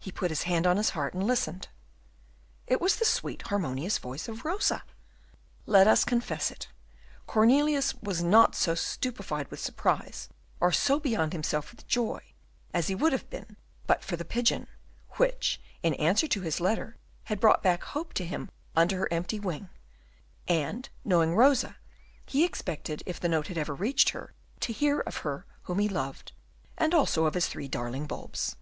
He 0.00 0.10
put 0.10 0.30
his 0.30 0.44
hand 0.44 0.66
on 0.66 0.78
his 0.78 0.88
heart, 0.96 1.12
and 1.12 1.26
listened. 1.26 1.68
It 2.66 2.80
was 2.80 2.96
the 2.96 3.04
sweet 3.04 3.48
harmonious 3.48 3.98
voice 3.98 4.26
of 4.26 4.46
Rosa. 4.46 4.82
Let 5.66 5.86
us 5.86 6.06
confess 6.06 6.50
it, 6.50 6.68
Cornelius 7.26 7.92
was 7.96 8.22
not 8.22 8.54
so 8.54 8.74
stupefied 8.74 9.50
with 9.50 9.60
surprise, 9.60 10.30
or 10.58 10.72
so 10.72 10.98
beyond 10.98 11.34
himself 11.34 11.70
with 11.70 11.86
joy, 11.86 12.32
as 12.72 12.86
he 12.86 12.94
would 12.94 13.12
have 13.12 13.28
been 13.28 13.58
but 13.86 14.02
for 14.02 14.16
the 14.16 14.24
pigeon, 14.24 14.68
which, 15.18 15.60
in 15.82 15.92
answer 15.96 16.26
to 16.28 16.40
his 16.40 16.62
letter, 16.62 16.96
had 17.24 17.38
brought 17.38 17.62
back 17.62 17.84
hope 17.84 18.14
to 18.14 18.24
him 18.24 18.48
under 18.74 18.96
her 18.96 19.08
empty 19.12 19.38
wing; 19.38 19.68
and, 20.48 20.88
knowing 21.04 21.34
Rosa, 21.36 21.76
he 22.24 22.42
expected, 22.42 23.02
if 23.04 23.20
the 23.20 23.28
note 23.28 23.48
had 23.48 23.58
ever 23.58 23.74
reached 23.74 24.08
her, 24.16 24.32
to 24.60 24.72
hear 24.72 25.00
of 25.00 25.18
her 25.28 25.44
whom 25.64 25.78
he 25.78 25.90
loved, 25.90 26.32
and 26.78 26.94
also 26.94 27.26
of 27.26 27.34
his 27.34 27.48
three 27.48 27.68
darling 27.68 28.06
bulbs. 28.06 28.56